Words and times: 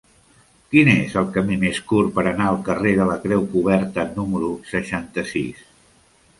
Quin 0.69 0.87
és 0.93 1.13
el 1.21 1.27
camí 1.35 1.57
més 1.65 1.81
curt 1.91 2.09
per 2.15 2.25
anar 2.31 2.49
al 2.53 2.59
carrer 2.71 2.95
de 3.01 3.07
la 3.11 3.19
Creu 3.27 3.47
Coberta 3.55 4.09
número 4.19 4.53
seixanta-sis? 4.75 5.65